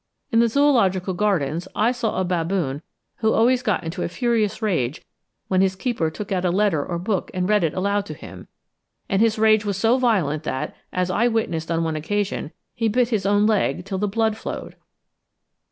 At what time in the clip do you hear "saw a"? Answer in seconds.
1.91-2.23